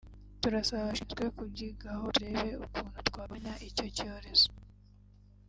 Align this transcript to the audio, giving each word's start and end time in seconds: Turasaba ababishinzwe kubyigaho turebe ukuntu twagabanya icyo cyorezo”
Turasaba 0.41 0.79
ababishinzwe 0.83 1.23
kubyigaho 1.37 2.05
turebe 2.15 2.49
ukuntu 2.65 2.97
twagabanya 3.07 3.53
icyo 3.67 3.85
cyorezo” 3.97 4.49